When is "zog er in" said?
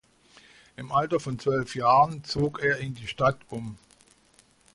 2.23-2.95